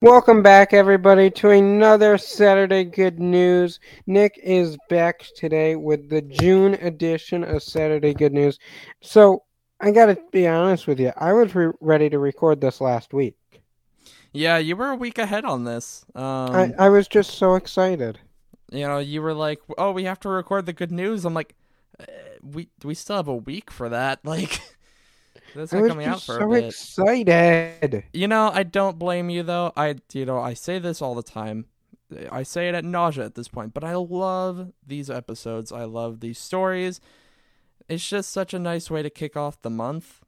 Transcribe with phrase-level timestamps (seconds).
[0.00, 3.80] Welcome back, everybody, to another Saturday Good News.
[4.06, 8.60] Nick is back today with the June edition of Saturday Good News.
[9.02, 9.42] So,
[9.80, 13.34] I gotta be honest with you, I was re- ready to record this last week.
[14.32, 16.04] Yeah, you were a week ahead on this.
[16.14, 18.20] Um, I, I was just so excited.
[18.70, 21.56] you know, you were like, "Oh, we have to record the good news." I'm like,
[21.98, 22.04] uh,
[22.40, 24.60] "We we still have a week for that." Like,
[25.54, 26.76] that's not coming out for so a bit.
[27.26, 28.04] excited.
[28.12, 29.72] You know, I don't blame you though.
[29.76, 31.66] I you know, I say this all the time.
[32.30, 35.72] I say it at nausea at this point, but I love these episodes.
[35.72, 37.00] I love these stories.
[37.88, 40.22] It's just such a nice way to kick off the month.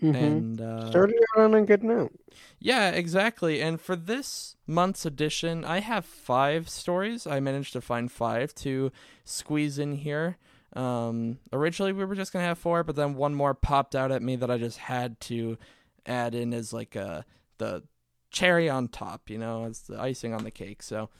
[0.00, 2.12] hmm And uh, Started out on a good note.
[2.58, 3.60] Yeah, exactly.
[3.60, 7.26] And for this month's edition, I have five stories.
[7.26, 8.92] I managed to find five to
[9.24, 10.36] squeeze in here.
[10.74, 14.22] Um, originally, we were just gonna have four, but then one more popped out at
[14.22, 15.58] me that I just had to
[16.06, 17.24] add in as like a
[17.58, 17.82] the
[18.30, 19.28] cherry on top.
[19.28, 20.82] You know, as the icing on the cake.
[20.82, 21.10] So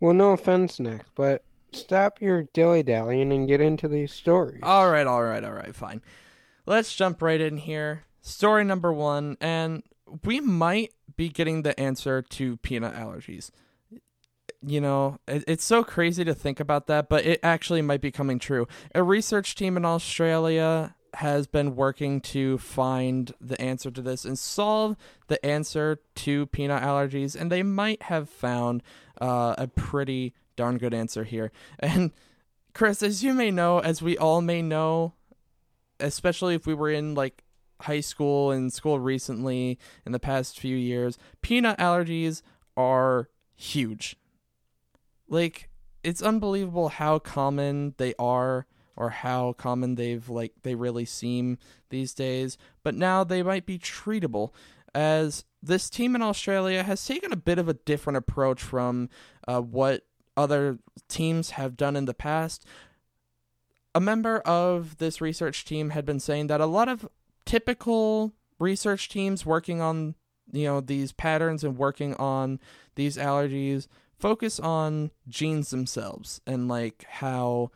[0.00, 4.60] Well, no offense, Nick, but stop your dilly dallying and get into these stories.
[4.62, 6.02] All right, all right, all right, fine.
[6.66, 8.04] Let's jump right in here.
[8.22, 9.82] Story number one, and
[10.24, 13.50] we might be getting the answer to peanut allergies.
[14.66, 18.10] You know, it, it's so crazy to think about that, but it actually might be
[18.10, 18.66] coming true.
[18.94, 24.38] A research team in Australia has been working to find the answer to this and
[24.38, 24.96] solve
[25.28, 28.82] the answer to peanut allergies, and they might have found
[29.20, 31.52] uh, a pretty darn good answer here.
[31.78, 32.12] And
[32.72, 35.14] Chris, as you may know, as we all may know,
[36.00, 37.44] especially if we were in like
[37.82, 42.42] high school and school recently in the past few years, peanut allergies
[42.76, 44.16] are huge.
[45.34, 45.68] Like
[46.04, 51.58] it's unbelievable how common they are or how common they've like they really seem
[51.90, 54.52] these days, but now they might be treatable
[54.94, 59.08] as this team in Australia has taken a bit of a different approach from
[59.48, 62.64] uh, what other teams have done in the past.
[63.92, 67.08] A member of this research team had been saying that a lot of
[67.44, 70.14] typical research teams working on
[70.52, 72.60] you know these patterns and working on
[72.94, 77.70] these allergies focus on genes themselves and like how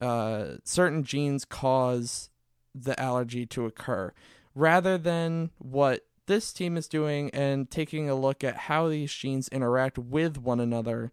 [0.00, 2.30] uh, certain genes cause
[2.74, 4.12] the allergy to occur
[4.54, 9.48] rather than what this team is doing and taking a look at how these genes
[9.48, 11.10] interact with one another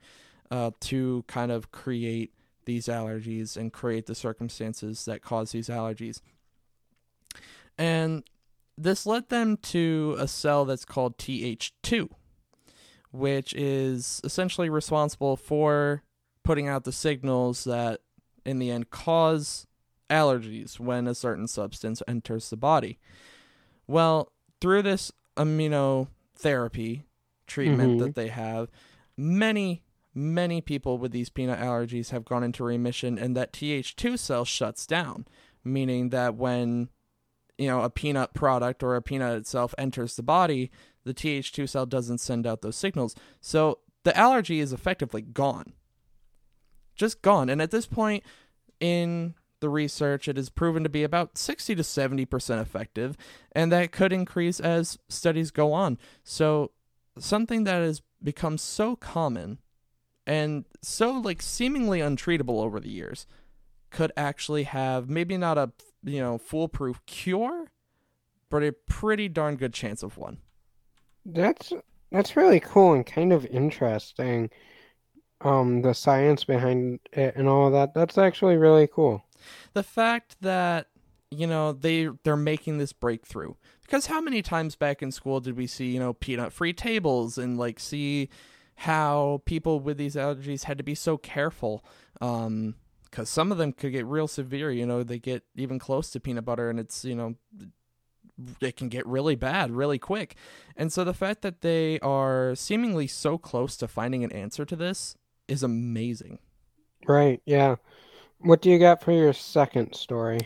[0.51, 2.33] uh, to kind of create
[2.65, 6.21] these allergies and create the circumstances that cause these allergies.
[7.77, 8.23] And
[8.77, 12.09] this led them to a cell that's called Th2,
[13.11, 16.03] which is essentially responsible for
[16.43, 18.01] putting out the signals that
[18.45, 19.67] in the end cause
[20.09, 22.97] allergies when a certain substance enters the body.
[23.87, 24.31] Well,
[24.61, 27.03] through this immunotherapy
[27.45, 27.99] treatment Mhm.
[27.99, 28.69] that they have,
[29.15, 34.43] many many people with these peanut allergies have gone into remission and that Th2 cell
[34.45, 35.27] shuts down,
[35.63, 36.89] meaning that when
[37.55, 40.71] you know a peanut product or a peanut itself enters the body,
[41.07, 43.15] the Th2 cell doesn't send out those signals.
[43.41, 45.73] So the allergy is effectively gone.
[46.95, 47.49] Just gone.
[47.49, 48.23] And at this point
[48.79, 53.17] in the research, it is proven to be about 60 to 70% effective,
[53.53, 55.97] and that could increase as studies go on.
[56.23, 56.71] So,
[57.17, 59.59] something that has become so common
[60.25, 63.25] and so like seemingly untreatable over the years
[63.89, 65.71] could actually have maybe not a
[66.03, 67.71] you know foolproof cure
[68.49, 70.37] but a pretty darn good chance of one
[71.27, 71.73] That's
[72.11, 74.49] that's really cool and kind of interesting.
[75.41, 77.93] Um, the science behind it and all that.
[77.93, 79.23] That's actually really cool.
[79.73, 80.87] the fact that
[81.31, 85.57] you know they they're making this breakthrough because how many times back in school did
[85.57, 88.29] we see you know peanut free tables and like see
[88.77, 91.83] how people with these allergies had to be so careful
[92.21, 96.09] um because some of them could get real severe you know they get even close
[96.11, 97.35] to peanut butter and it's you know
[98.61, 100.35] it can get really bad really quick
[100.75, 104.75] and so the fact that they are seemingly so close to finding an answer to
[104.75, 105.15] this
[105.47, 106.39] is amazing
[107.05, 107.75] Right, yeah.
[108.39, 110.39] What do you got for your second story?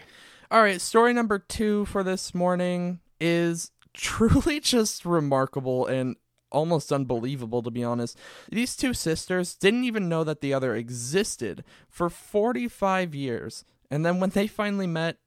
[0.49, 6.15] All right, story number two for this morning is truly just remarkable and
[6.51, 8.17] almost unbelievable, to be honest.
[8.51, 13.63] These two sisters didn't even know that the other existed for 45 years.
[13.89, 15.17] And then when they finally met,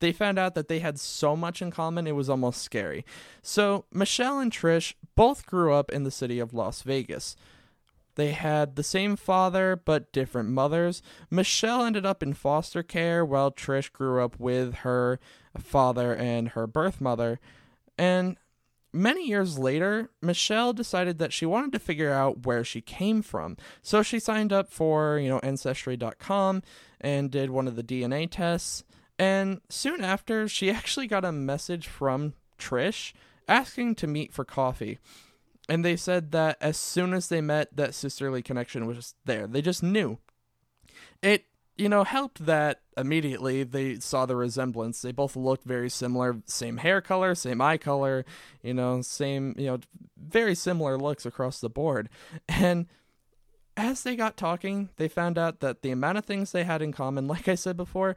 [0.00, 3.04] they found out that they had so much in common, it was almost scary.
[3.42, 7.36] So, Michelle and Trish both grew up in the city of Las Vegas.
[8.14, 11.02] They had the same father but different mothers.
[11.30, 15.20] Michelle ended up in foster care while Trish grew up with her
[15.56, 17.38] father and her birth mother.
[17.96, 18.36] And
[18.92, 23.58] Many years later, Michelle decided that she wanted to figure out where she came from.
[23.82, 26.62] So she signed up for, you know, ancestry.com
[27.00, 28.84] and did one of the DNA tests.
[29.18, 33.12] And soon after, she actually got a message from Trish
[33.46, 34.98] asking to meet for coffee.
[35.68, 39.46] And they said that as soon as they met, that sisterly connection was there.
[39.46, 40.18] They just knew.
[41.22, 41.44] It
[41.78, 45.00] you know, helped that immediately they saw the resemblance.
[45.00, 48.24] They both looked very similar, same hair color, same eye color,
[48.62, 49.78] you know, same, you know,
[50.16, 52.10] very similar looks across the board.
[52.48, 52.86] And
[53.76, 56.90] as they got talking, they found out that the amount of things they had in
[56.90, 58.16] common, like I said before,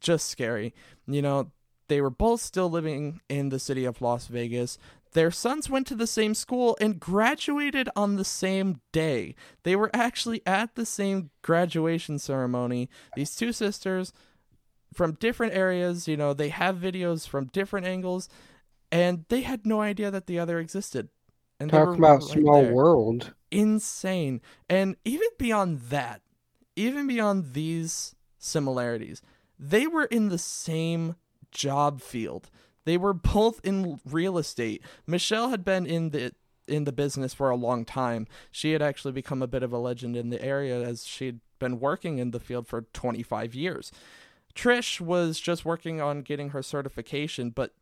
[0.00, 0.74] just scary.
[1.06, 1.50] You know,
[1.88, 4.78] they were both still living in the city of Las Vegas.
[5.12, 9.36] Their sons went to the same school and graduated on the same day.
[9.62, 12.88] They were actually at the same graduation ceremony.
[13.14, 14.12] These two sisters
[14.92, 18.28] from different areas, you know, they have videos from different angles,
[18.90, 21.08] and they had no idea that the other existed.
[21.60, 22.74] And Talk about right small there.
[22.74, 23.34] world.
[23.50, 24.40] Insane.
[24.68, 26.22] And even beyond that,
[26.74, 29.22] even beyond these similarities,
[29.58, 31.16] they were in the same
[31.50, 32.50] job field.
[32.84, 34.82] They were both in real estate.
[35.06, 36.32] Michelle had been in the
[36.66, 38.26] in the business for a long time.
[38.50, 41.78] She had actually become a bit of a legend in the area as she'd been
[41.78, 43.92] working in the field for 25 years.
[44.54, 47.74] Trish was just working on getting her certification, but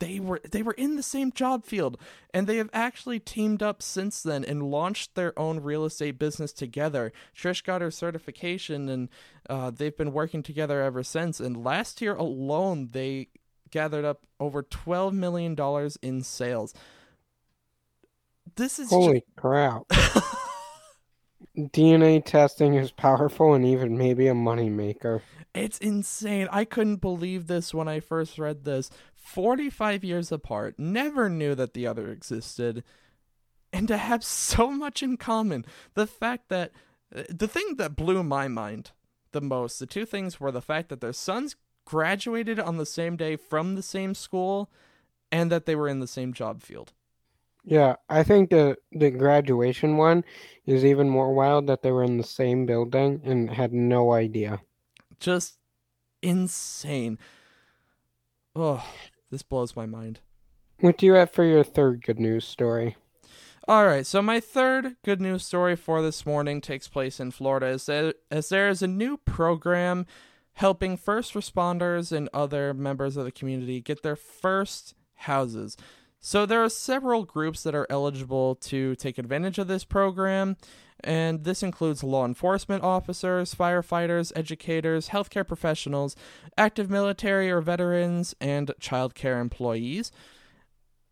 [0.00, 1.96] they were they were in the same job field
[2.34, 6.52] and they have actually teamed up since then and launched their own real estate business
[6.52, 9.08] together trish got her certification and
[9.48, 13.28] uh, they've been working together ever since and last year alone they
[13.70, 15.56] gathered up over $12 million
[16.02, 16.74] in sales.
[18.56, 19.82] This is holy crap.
[21.56, 25.20] DNA testing is powerful and even maybe a moneymaker.
[25.54, 26.48] It's insane.
[26.52, 28.90] I couldn't believe this when I first read this.
[29.20, 32.82] 45 years apart, never knew that the other existed,
[33.72, 35.64] and to have so much in common.
[35.94, 36.72] The fact that
[37.14, 38.90] uh, the thing that blew my mind
[39.32, 43.16] the most, the two things were the fact that their sons graduated on the same
[43.16, 44.70] day from the same school
[45.30, 46.92] and that they were in the same job field.
[47.64, 50.24] Yeah, I think the the graduation one
[50.66, 54.62] is even more wild that they were in the same building and had no idea.
[55.18, 55.58] Just
[56.22, 57.18] insane.
[58.56, 58.84] Oh,
[59.30, 60.20] this blows my mind.
[60.80, 62.96] What do you have for your third good news story?
[63.68, 67.66] All right, so my third good news story for this morning takes place in Florida
[67.66, 70.06] as there, as there is a new program
[70.54, 75.76] helping first responders and other members of the community get their first houses.
[76.20, 80.58] So there are several groups that are eligible to take advantage of this program,
[81.02, 86.14] and this includes law enforcement officers, firefighters, educators, healthcare professionals,
[86.58, 90.12] active military or veterans, and childcare employees.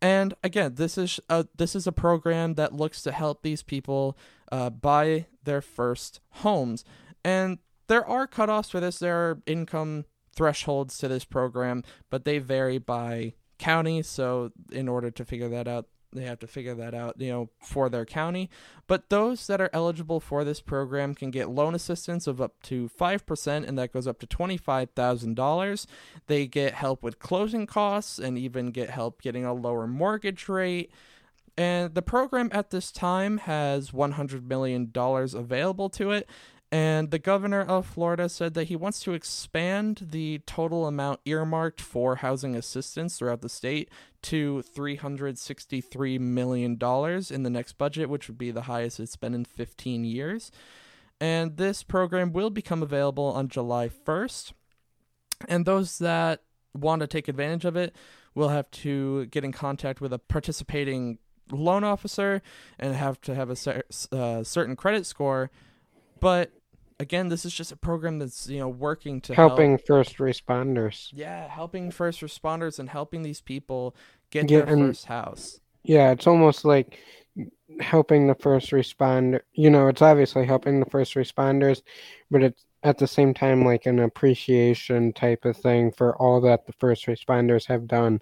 [0.03, 4.17] And again, this is a this is a program that looks to help these people
[4.53, 6.85] uh, buy their first homes.
[7.25, 7.59] And
[7.89, 8.99] there are cutoffs for this.
[8.99, 10.05] There are income
[10.37, 14.03] thresholds to this program, but they vary by county.
[14.03, 17.51] So, in order to figure that out, they have to figure that out, you know,
[17.61, 18.49] for their county.
[18.87, 22.89] But those that are eligible for this program can get loan assistance of up to
[22.99, 25.87] 5%, and that goes up to $25,000.
[26.27, 30.91] They get help with closing costs and even get help getting a lower mortgage rate.
[31.59, 36.29] And the program at this time has $100 million available to it.
[36.71, 41.81] And the governor of Florida said that he wants to expand the total amount earmarked
[41.81, 43.89] for housing assistance throughout the state
[44.23, 49.47] to $363 million in the next budget, which would be the highest it's been in
[49.47, 50.51] 15 years.
[51.21, 54.53] And this program will become available on July 1st.
[55.49, 56.43] And those that
[56.75, 57.95] want to take advantage of it
[58.35, 61.19] will have to get in contact with a participating
[61.51, 62.43] loan officer
[62.79, 65.51] and have to have a cer- uh, certain credit score.
[66.21, 66.53] But
[67.01, 69.87] again, this is just a program that's you know working to helping help.
[69.87, 71.11] first responders.
[71.13, 73.95] Yeah, helping first responders and helping these people
[74.31, 75.61] get yeah, their and, first house.
[75.85, 76.99] Yeah, it's almost like
[77.81, 79.41] helping the first responder.
[79.53, 81.83] You know, it's obviously helping the first responders,
[82.31, 86.67] but it's at the same time like an appreciation type of thing for all that
[86.67, 88.21] the first responders have done.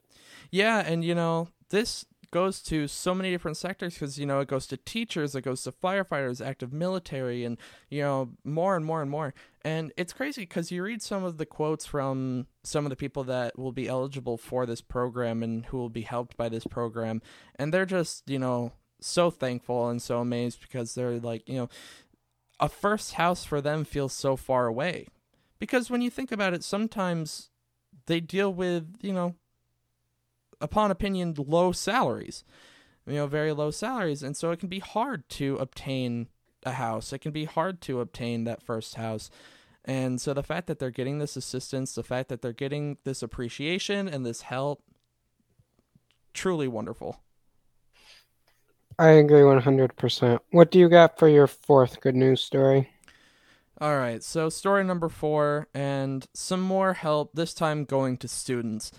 [0.51, 4.49] Yeah, and you know, this goes to so many different sectors because you know it
[4.49, 7.59] goes to teachers it goes to firefighters active military and
[7.91, 9.35] you know more and more and more.
[9.63, 13.25] And it's crazy because you read some of the quotes from some of the people
[13.25, 17.23] that will be eligible for this program and who will be helped by this program
[17.57, 21.69] and they're just you know so thankful and so amazed because they're like you know
[22.59, 25.07] a first house for them feels so far away.
[25.59, 27.51] Because when you think about it sometimes
[28.07, 29.35] they deal with you know
[30.61, 32.45] upon opinion, low salaries.
[33.07, 36.27] You know, very low salaries, and so it can be hard to obtain
[36.65, 37.13] a house.
[37.13, 39.31] It can be hard to obtain that first house.
[39.85, 43.23] And so the fact that they're getting this assistance, the fact that they're getting this
[43.23, 44.83] appreciation and this help,
[46.35, 47.21] truly wonderful.
[48.99, 50.41] I agree 100%.
[50.51, 52.91] What do you got for your fourth good news story?
[53.79, 58.91] All right, so story number four, and some more help, this time going to students.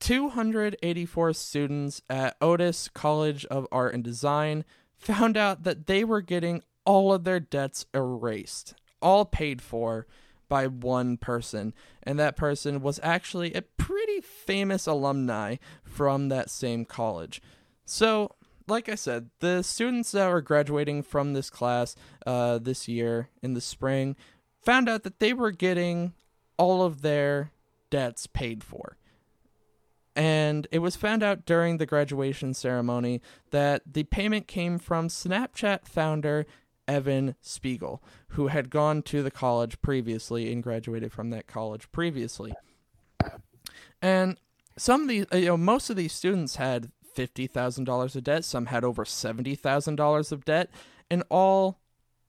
[0.00, 4.64] 284 students at Otis College of Art and Design
[4.96, 10.06] found out that they were getting all of their debts erased, all paid for
[10.48, 11.74] by one person.
[12.02, 17.42] And that person was actually a pretty famous alumni from that same college.
[17.84, 18.36] So,
[18.68, 23.54] like I said, the students that were graduating from this class uh, this year in
[23.54, 24.16] the spring
[24.60, 26.14] found out that they were getting
[26.56, 27.52] all of their
[27.90, 28.96] debts paid for.
[30.16, 33.20] And it was found out during the graduation ceremony
[33.50, 36.46] that the payment came from Snapchat founder
[36.88, 42.54] Evan Spiegel, who had gone to the college previously and graduated from that college previously.
[44.00, 44.38] And
[44.78, 48.66] some of these, uh, you know, most of these students had $50,000 of debt, some
[48.66, 50.70] had over $70,000 of debt,
[51.10, 51.80] and all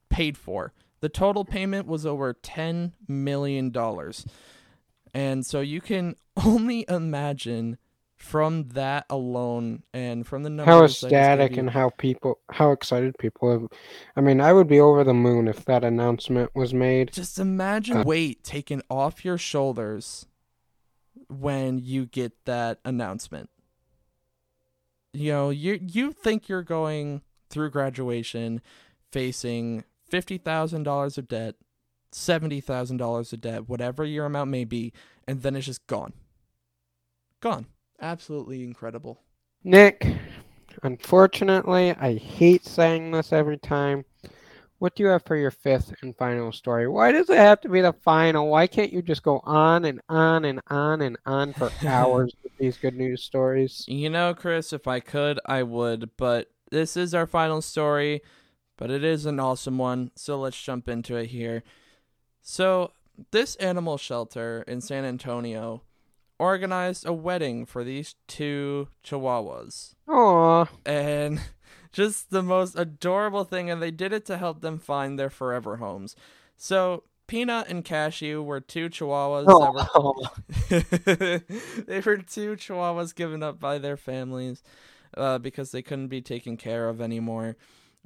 [0.08, 0.72] paid for.
[1.00, 3.72] The total payment was over $10 million.
[5.14, 7.78] And so you can only imagine
[8.16, 11.90] from that alone and from the numbers How I just gave ecstatic you- and how
[11.90, 13.68] people, how excited people have.
[14.16, 17.12] I mean, I would be over the moon if that announcement was made.
[17.12, 20.26] Just imagine Uh, weight taken off your shoulders
[21.28, 23.50] when you get that announcement.
[25.12, 28.60] You know, you you think you're going through graduation
[29.12, 31.54] facing fifty thousand dollars of debt,
[32.12, 34.92] seventy thousand dollars of debt, whatever your amount may be,
[35.26, 36.12] and then it's just gone.
[37.40, 37.66] Gone.
[38.00, 39.20] Absolutely incredible.
[39.64, 40.06] Nick,
[40.82, 44.04] unfortunately, I hate saying this every time.
[44.78, 46.86] What do you have for your fifth and final story?
[46.86, 48.48] Why does it have to be the final?
[48.48, 52.56] Why can't you just go on and on and on and on for hours with
[52.58, 53.84] these good news stories?
[53.88, 58.22] You know, Chris, if I could, I would, but this is our final story,
[58.76, 61.64] but it is an awesome one, so let's jump into it here.
[62.40, 62.92] So,
[63.32, 65.82] this animal shelter in San Antonio
[66.38, 69.94] organized a wedding for these two chihuahuas.
[70.08, 71.40] Aw, And
[71.92, 75.76] just the most adorable thing, and they did it to help them find their forever
[75.76, 76.16] homes.
[76.56, 80.14] So, Peanut and Cashew were two chihuahuas that were oh,
[81.86, 84.62] they were two chihuahuas given up by their families
[85.16, 87.56] uh, because they couldn't be taken care of anymore.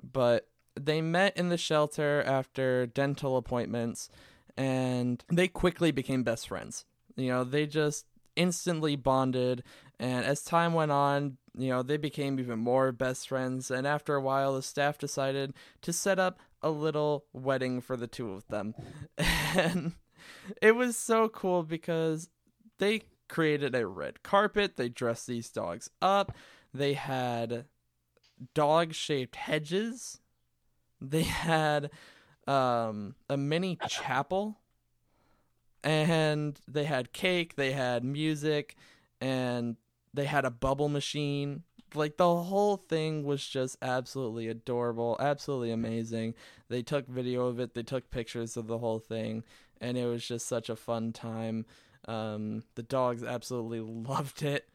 [0.03, 4.09] But they met in the shelter after dental appointments
[4.57, 6.85] and they quickly became best friends.
[7.17, 9.63] You know, they just instantly bonded.
[9.99, 13.71] And as time went on, you know, they became even more best friends.
[13.71, 18.07] And after a while, the staff decided to set up a little wedding for the
[18.07, 18.75] two of them.
[19.55, 19.93] And
[20.63, 22.31] it was so cool because
[22.79, 24.77] they created a red carpet.
[24.77, 26.35] They dressed these dogs up.
[26.73, 27.67] They had
[28.55, 30.21] dog shaped hedges.
[31.01, 31.91] They had
[32.47, 34.59] um, a mini chapel.
[35.85, 37.57] And they had cake.
[37.57, 38.77] They had music.
[39.21, 39.77] And
[40.15, 41.63] they had a bubble machine.
[41.95, 46.35] Like the whole thing was just absolutely adorable, absolutely amazing.
[46.69, 49.45] They took video of it, they took pictures of the whole thing,
[49.81, 51.67] and it was just such a fun time.
[52.09, 54.69] Um, the dogs absolutely loved it.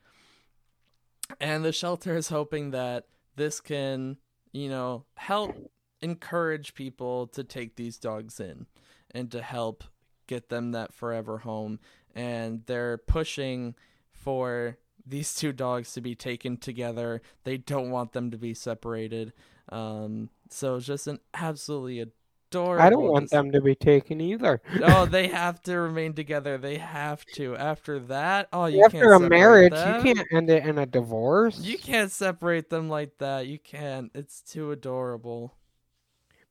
[1.41, 4.17] And the shelter is hoping that this can,
[4.53, 5.71] you know, help
[6.01, 8.67] encourage people to take these dogs in
[9.11, 9.83] and to help
[10.27, 11.79] get them that forever home.
[12.15, 13.75] And they're pushing
[14.11, 17.21] for these two dogs to be taken together.
[17.43, 19.33] They don't want them to be separated.
[19.69, 22.83] Um, so it's just an absolutely adorable.
[22.83, 24.61] I don't want dis- them to be taken either.
[24.83, 26.57] oh, they have to remain together.
[26.57, 27.55] They have to.
[27.55, 30.05] After that, oh, you After a marriage, them.
[30.05, 31.59] you can't end it in a divorce.
[31.59, 33.47] You can't separate them like that.
[33.47, 34.11] You can't.
[34.13, 35.53] It's too adorable.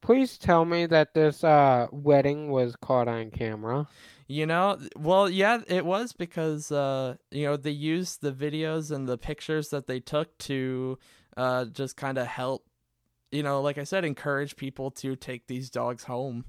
[0.07, 3.89] Please tell me that this uh, wedding was caught on camera.
[4.29, 9.09] You know, well, yeah, it was because uh, you know they used the videos and
[9.09, 10.97] the pictures that they took to
[11.37, 12.65] uh, just kind of help,
[13.33, 16.45] you know, like I said, encourage people to take these dogs home.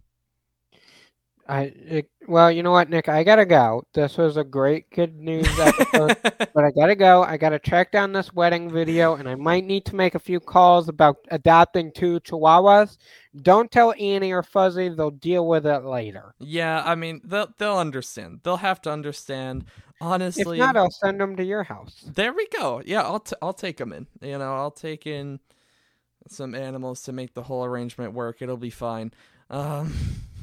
[1.49, 3.07] I it, well, you know what, Nick?
[3.07, 3.83] I gotta go.
[3.93, 7.23] This was a great good news episode, but I gotta go.
[7.23, 10.39] I gotta track down this wedding video, and I might need to make a few
[10.39, 12.97] calls about adopting two Chihuahuas.
[13.41, 16.33] Don't tell Annie or Fuzzy; they'll deal with it later.
[16.39, 18.41] yeah, I mean, they'll they'll understand.
[18.43, 19.65] They'll have to understand.
[20.01, 22.03] honestly, if not, I'll send them to your house.
[22.05, 22.81] There we go.
[22.85, 24.07] Yeah, I'll t- I'll take them in.
[24.21, 25.39] You know, I'll take in
[26.27, 28.41] some animals to make the whole arrangement work.
[28.41, 29.13] It'll be fine.
[29.49, 29.93] Um,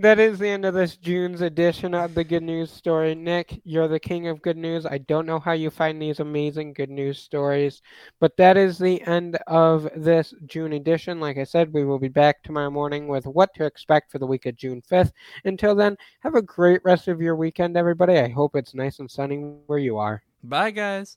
[0.00, 3.16] that is the end of this June's edition of the Good News Story.
[3.16, 4.86] Nick, you're the king of good news.
[4.86, 7.82] I don't know how you find these amazing good news stories,
[8.20, 11.18] but that is the end of this June edition.
[11.18, 14.26] Like I said, we will be back tomorrow morning with what to expect for the
[14.26, 15.10] week of June 5th.
[15.44, 18.18] Until then, have a great rest of your weekend, everybody.
[18.18, 20.22] I hope it's nice and sunny where you are.
[20.44, 21.16] Bye, guys.